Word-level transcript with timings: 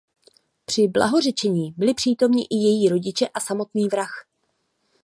Při 0.65 0.87
blahořečení 0.87 1.73
byli 1.77 1.93
přítomni 1.93 2.43
i 2.49 2.55
její 2.55 2.89
rodiče 2.89 3.27
a 3.27 3.39
samotný 3.39 3.87
vrah. 3.87 4.25